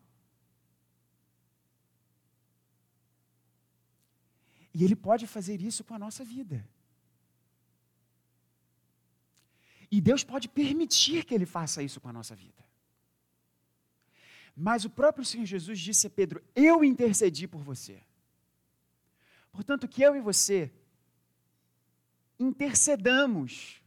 [4.73, 6.69] E ele pode fazer isso com a nossa vida.
[9.91, 12.65] E Deus pode permitir que ele faça isso com a nossa vida.
[14.57, 18.03] Mas o próprio Senhor Jesus disse a Pedro: Eu intercedi por você.
[19.53, 20.73] Portanto, que eu e você
[22.39, 23.83] intercedamos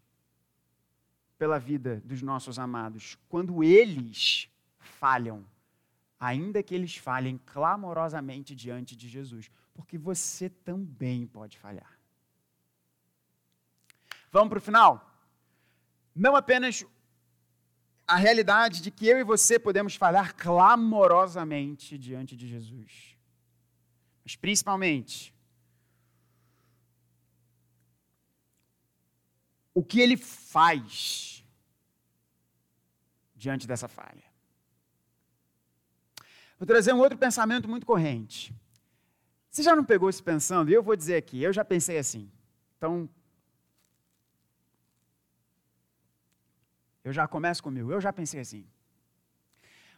[1.37, 5.45] pela vida dos nossos amados quando eles falham,
[6.19, 11.97] ainda que eles falhem clamorosamente diante de Jesus, porque você também pode falhar.
[14.31, 15.08] Vamos para o final?
[16.15, 16.85] Não apenas
[18.07, 23.15] a realidade de que eu e você podemos falhar clamorosamente diante de Jesus.
[24.23, 25.33] Mas principalmente,
[29.73, 31.45] o que ele faz
[33.35, 34.23] diante dessa falha.
[36.57, 38.53] Vou trazer um outro pensamento muito corrente.
[39.49, 40.69] Você já não pegou se pensando?
[40.69, 42.29] Eu vou dizer aqui, eu já pensei assim.
[42.77, 43.09] Então,
[47.09, 47.91] Eu já começo comigo.
[47.91, 48.63] Eu já pensei assim.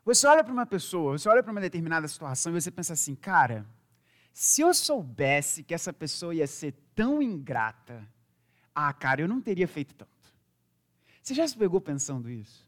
[0.06, 3.14] Você olha para uma pessoa, você olha para uma determinada situação e você pensa assim,
[3.14, 3.66] cara,
[4.34, 8.08] se eu soubesse que essa pessoa ia ser tão ingrata,
[8.74, 10.10] ah, cara, eu não teria feito tanto.
[11.22, 12.66] Você já se pegou pensando isso?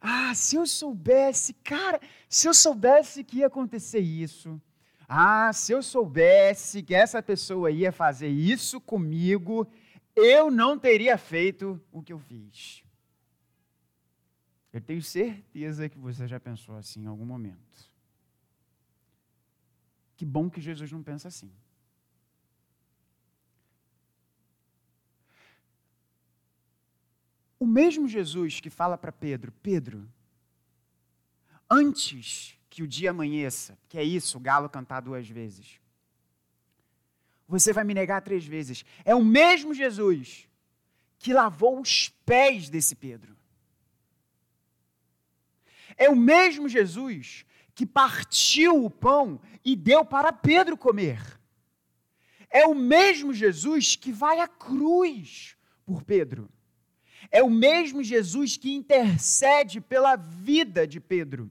[0.00, 4.60] Ah, se eu soubesse, cara, se eu soubesse que ia acontecer isso.
[5.08, 9.66] Ah, se eu soubesse que essa pessoa ia fazer isso comigo,
[10.16, 12.82] eu não teria feito o que eu fiz.
[14.72, 17.90] Eu tenho certeza que você já pensou assim em algum momento.
[20.16, 21.50] Que bom que Jesus não pensa assim.
[27.58, 30.08] O mesmo Jesus que fala para Pedro: Pedro,
[31.70, 35.80] antes que o dia amanheça, que é isso, o galo cantar duas vezes,
[37.46, 38.84] você vai me negar três vezes.
[39.04, 40.48] É o mesmo Jesus
[41.18, 43.37] que lavou os pés desse Pedro.
[45.98, 47.44] É o mesmo Jesus
[47.74, 51.20] que partiu o pão e deu para Pedro comer.
[52.50, 56.48] É o mesmo Jesus que vai à cruz por Pedro.
[57.30, 61.50] É o mesmo Jesus que intercede pela vida de Pedro.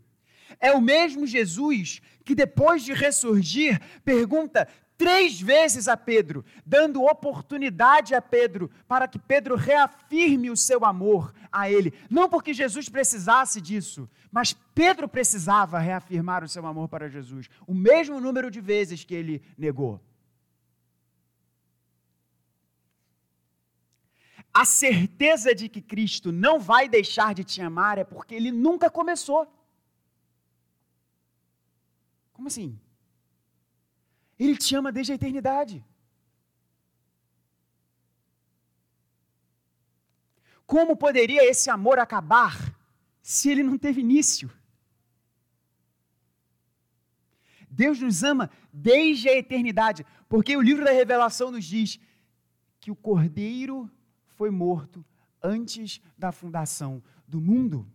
[0.60, 4.68] É o mesmo Jesus que, depois de ressurgir, pergunta
[4.98, 11.34] três vezes a Pedro, dando oportunidade a Pedro para que Pedro reafirme o seu amor
[11.52, 11.94] a ele.
[12.10, 17.48] Não porque Jesus precisasse disso, mas Pedro precisava reafirmar o seu amor para Jesus.
[17.66, 20.02] O mesmo número de vezes que ele negou.
[24.54, 28.90] A certeza de que Cristo não vai deixar de te amar é porque ele nunca
[28.90, 29.48] começou.
[32.34, 32.80] Como assim?
[34.40, 35.84] Ele te ama desde a eternidade.
[40.66, 42.76] Como poderia esse amor acabar
[43.22, 44.52] se ele não teve início?
[47.70, 52.00] Deus nos ama desde a eternidade, porque o livro da Revelação nos diz
[52.80, 53.90] que o Cordeiro
[54.36, 55.06] foi morto
[55.42, 57.90] antes da fundação do mundo.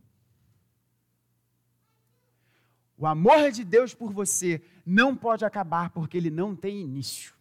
[2.97, 7.35] O amor de Deus por você não pode acabar porque ele não tem início.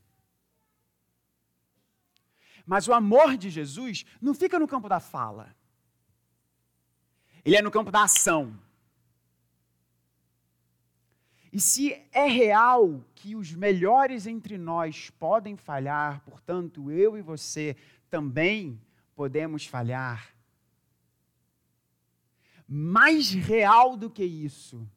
[2.66, 5.56] Mas o amor de Jesus não fica no campo da fala.
[7.44, 8.58] Ele é no campo da ação.
[11.52, 17.76] E se é real que os melhores entre nós podem falhar, portanto, eu e você
[18.10, 18.80] também
[19.16, 20.34] podemos falhar,
[22.68, 24.88] mais real do que isso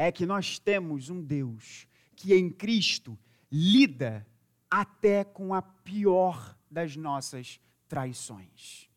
[0.00, 1.86] é que nós temos um Deus
[2.16, 3.18] que em Cristo
[3.52, 4.26] lida
[4.70, 8.88] até com a pior das nossas traições.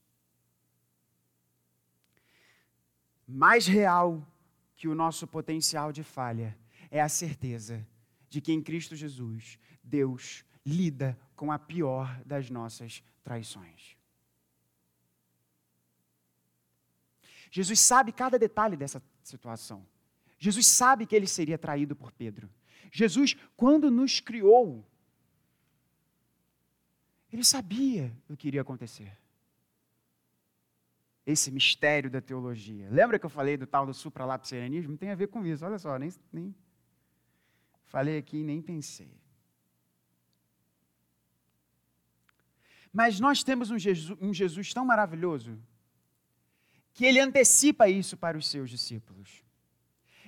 [3.27, 4.25] Mais real
[4.77, 6.57] que o nosso potencial de falha
[6.89, 7.85] é a certeza
[8.29, 13.97] de que em Cristo Jesus Deus lida com a pior das nossas traições.
[17.51, 19.85] Jesus sabe cada detalhe dessa situação.
[20.43, 22.49] Jesus sabe que ele seria traído por Pedro.
[22.91, 24.85] Jesus, quando nos criou,
[27.31, 29.17] ele sabia o que iria acontecer.
[31.25, 32.89] Esse mistério da teologia.
[32.89, 34.97] Lembra que eu falei do tal do supralapsarianismo?
[34.97, 35.63] Tem a ver com isso.
[35.63, 36.53] Olha só, nem, nem
[37.85, 39.13] falei aqui e nem pensei.
[42.91, 45.57] Mas nós temos um Jesus, um Jesus tão maravilhoso
[46.91, 49.41] que ele antecipa isso para os seus discípulos.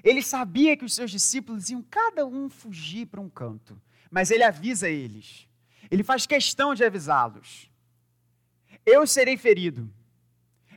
[0.06, 3.82] Ele sabia que os seus discípulos iam cada um fugir para um canto,
[4.12, 5.48] mas ele avisa eles.
[5.90, 7.72] Ele faz questão de avisá-los.
[8.86, 9.92] Eu serei ferido.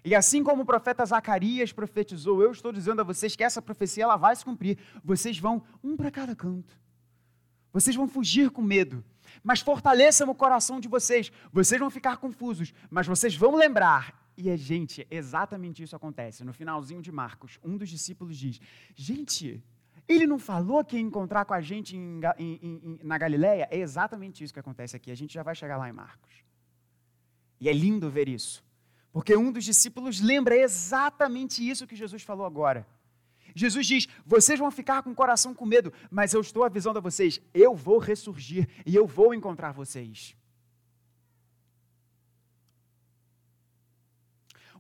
[0.03, 4.05] E assim como o profeta Zacarias profetizou, eu estou dizendo a vocês que essa profecia
[4.05, 4.79] ela vai se cumprir.
[5.05, 6.81] Vocês vão um para cada canto.
[7.71, 9.05] Vocês vão fugir com medo,
[9.45, 11.31] mas fortaleçam o coração de vocês.
[11.53, 16.45] Vocês vão ficar confusos, mas vocês vão lembrar e, gente, exatamente isso acontece.
[16.45, 18.61] No finalzinho de Marcos, um dos discípulos diz:
[18.95, 19.61] Gente,
[20.07, 23.67] ele não falou que ia encontrar com a gente em, em, em, na Galileia?
[23.69, 25.11] É exatamente isso que acontece aqui.
[25.11, 26.33] A gente já vai chegar lá em Marcos.
[27.61, 28.65] E é lindo ver isso.
[29.13, 32.87] Porque um dos discípulos lembra exatamente isso que Jesus falou agora.
[33.57, 37.03] Jesus diz: Vocês vão ficar com o coração com medo, mas eu estou avisando a
[37.03, 40.37] vocês: eu vou ressurgir e eu vou encontrar vocês.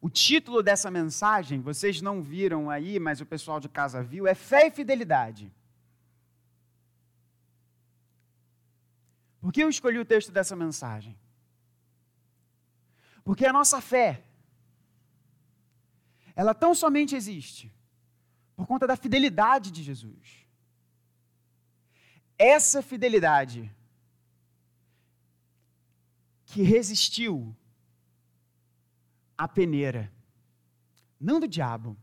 [0.01, 4.34] O título dessa mensagem, vocês não viram aí, mas o pessoal de casa viu, é
[4.34, 5.53] Fé e Fidelidade.
[9.40, 11.16] Por que eu escolhi o texto dessa mensagem?
[13.24, 14.24] Porque a nossa fé,
[16.34, 17.72] ela tão somente existe
[18.57, 20.46] por conta da fidelidade de Jesus.
[22.38, 23.70] Essa fidelidade
[26.46, 27.55] que resistiu
[29.39, 30.12] a peneira,
[31.20, 31.97] não do diabo,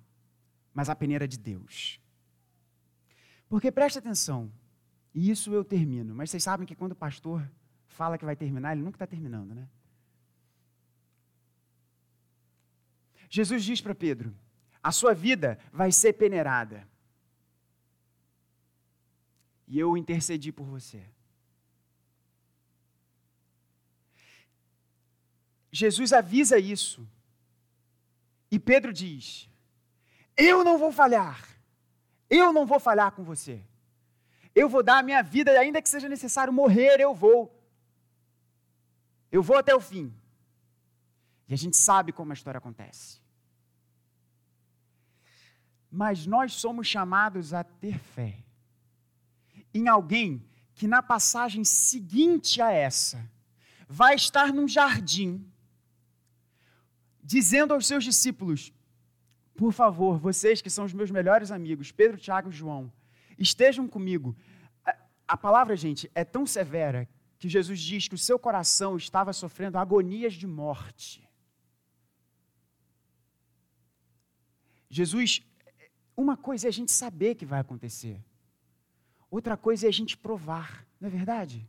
[0.74, 2.00] mas a peneira de Deus.
[3.50, 4.52] Porque preste atenção,
[5.14, 7.48] e isso eu termino, mas vocês sabem que quando o pastor
[7.88, 9.68] fala que vai terminar, ele nunca está terminando, né?
[13.30, 14.34] Jesus diz para Pedro:
[14.82, 16.88] a sua vida vai ser peneirada.
[19.68, 21.04] E eu intercedi por você.
[25.72, 27.06] Jesus avisa isso.
[28.56, 29.50] E Pedro diz:
[30.38, 31.38] Eu não vou falhar.
[32.30, 33.62] Eu não vou falhar com você.
[34.62, 37.40] Eu vou dar a minha vida, e ainda que seja necessário morrer, eu vou.
[39.30, 40.14] Eu vou até o fim.
[41.50, 43.20] E a gente sabe como a história acontece.
[45.92, 48.38] Mas nós somos chamados a ter fé
[49.74, 53.30] em alguém que, na passagem seguinte a essa,
[53.90, 55.46] vai estar num jardim,
[57.26, 58.72] dizendo aos seus discípulos:
[59.56, 62.92] Por favor, vocês que são os meus melhores amigos, Pedro, Tiago e João,
[63.38, 64.36] estejam comigo.
[65.28, 67.10] A, palavra, gente, é tão severa
[67.40, 71.28] que Jesus diz que o seu coração estava sofrendo agonias de morte.
[74.88, 75.42] Jesus,
[76.16, 78.24] uma coisa é a gente saber que vai acontecer,
[79.32, 81.68] outra coisa é a gente provar, não é verdade?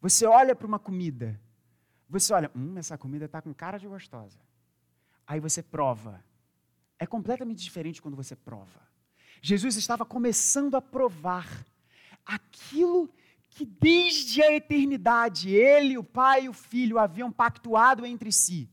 [0.00, 1.38] Você olha para uma comida,
[2.08, 4.38] você olha, hum, essa comida está com cara de gostosa.
[5.26, 6.22] Aí você prova.
[6.98, 8.80] É completamente diferente quando você prova.
[9.42, 11.46] Jesus estava começando a provar
[12.24, 13.10] aquilo
[13.50, 18.68] que desde a eternidade ele, o Pai e o Filho haviam pactuado entre si.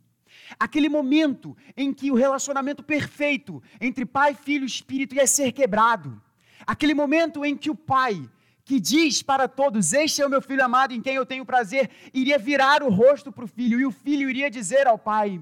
[0.59, 6.21] Aquele momento em que o relacionamento perfeito entre Pai, Filho e Espírito ia ser quebrado.
[6.65, 8.27] Aquele momento em que o Pai,
[8.63, 11.89] que diz para todos: Este é o meu filho amado em quem eu tenho prazer,
[12.13, 15.39] iria virar o rosto para o filho, e o filho iria dizer ao Pai: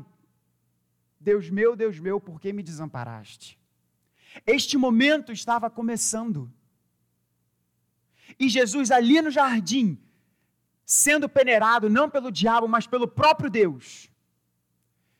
[1.19, 3.59] Deus meu, Deus meu, por que me desamparaste?
[4.45, 6.51] Este momento estava começando.
[8.39, 9.99] E Jesus, ali no jardim,
[10.85, 14.09] sendo peneirado não pelo diabo, mas pelo próprio Deus,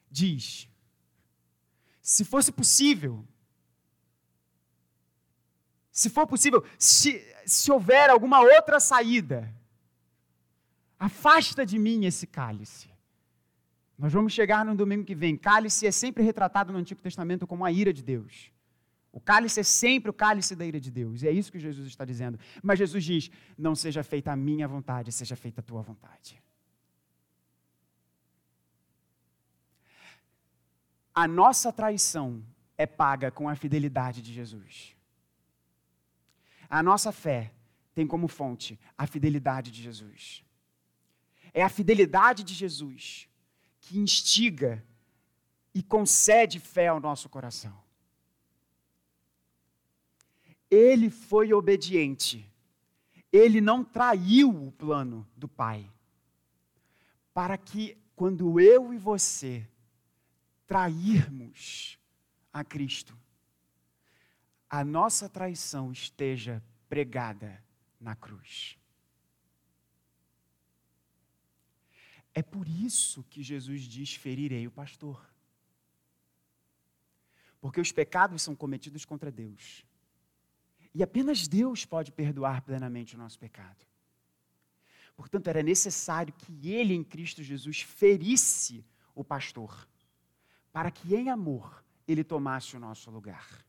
[0.09, 0.69] diz:
[2.01, 3.27] se fosse possível,
[5.91, 9.53] se for possível, se, se houver alguma outra saída,
[10.97, 12.89] afasta de mim esse cálice.
[13.99, 15.35] Nós vamos chegar no domingo que vem.
[15.35, 18.49] Cálice é sempre retratado no Antigo Testamento como a ira de Deus.
[19.11, 21.21] O cálice é sempre o cálice da ira de Deus.
[21.21, 22.39] E é isso que Jesus está dizendo.
[22.63, 26.41] Mas Jesus diz: Não seja feita a minha vontade, seja feita a tua vontade.
[31.13, 32.41] A nossa traição
[32.77, 34.95] é paga com a fidelidade de Jesus.
[36.69, 37.51] A nossa fé
[37.93, 40.45] tem como fonte a fidelidade de Jesus.
[41.53, 43.27] É a fidelidade de Jesus
[43.89, 44.85] que instiga
[45.73, 47.75] e concede fé ao nosso coração.
[50.69, 52.47] Ele foi obediente.
[53.33, 55.89] Ele não traiu o plano do Pai.
[57.33, 59.67] Para que, quando eu e você
[60.67, 61.97] trairmos
[62.53, 63.17] a Cristo,
[64.69, 67.63] a nossa traição esteja pregada
[67.99, 68.77] na cruz.
[72.33, 75.27] É por isso que Jesus diz: ferirei o pastor.
[77.59, 79.83] Porque os pecados são cometidos contra Deus.
[80.93, 83.85] E apenas Deus pode perdoar plenamente o nosso pecado.
[85.15, 89.87] Portanto, era necessário que ele, em Cristo Jesus, ferisse o pastor,
[90.71, 93.65] para que em amor ele tomasse o nosso lugar.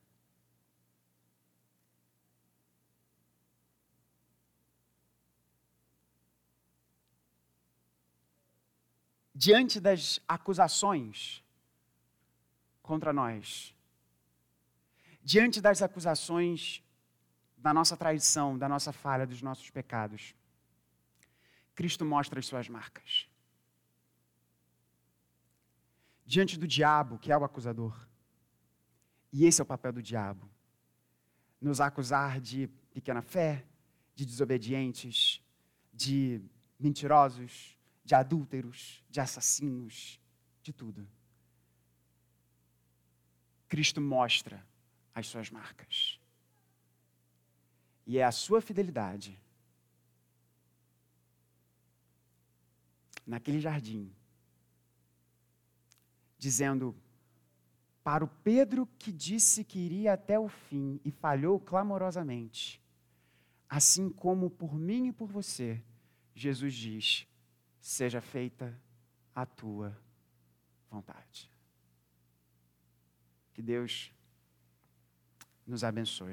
[9.45, 11.43] Diante das acusações
[12.83, 13.75] contra nós,
[15.23, 16.85] diante das acusações
[17.57, 20.35] da nossa traição, da nossa falha, dos nossos pecados,
[21.75, 23.31] Cristo mostra as suas marcas.
[26.27, 27.97] Diante do diabo, que é o acusador,
[29.33, 30.51] e esse é o papel do diabo,
[31.59, 33.65] nos acusar de pequena fé,
[34.15, 35.43] de desobedientes,
[35.95, 36.43] de
[36.79, 37.80] mentirosos,
[38.11, 40.21] de adúlteros, de assassinos,
[40.65, 41.09] de tudo.
[43.69, 44.67] Cristo mostra
[45.15, 46.19] as suas marcas.
[48.05, 49.41] E é a sua fidelidade
[53.25, 54.13] naquele jardim,
[56.37, 56.97] dizendo
[58.03, 62.83] para o Pedro que disse que iria até o fim e falhou clamorosamente,
[63.69, 65.81] assim como por mim e por você,
[66.35, 67.30] Jesus diz:
[67.81, 68.79] seja feita
[69.35, 69.97] a tua
[70.91, 71.51] vontade.
[73.55, 74.13] Que Deus
[75.67, 76.29] nos abençoe.